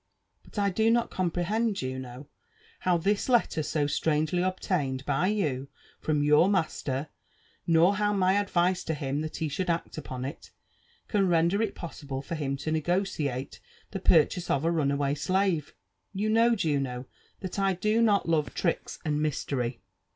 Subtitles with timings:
[0.43, 2.27] But I do not comprehend, Juno,
[2.79, 5.67] how this letter so strangely obtained by you
[5.99, 7.09] from yourm aster,
[7.67, 10.49] nor how my advice to him that he should act upon it,
[11.07, 13.59] can render it possible for him to negociate
[13.91, 15.75] the purchase of a runaway slave.
[16.15, 17.05] You know, Juno,
[17.41, 19.81] that I do not love tricks and mystery.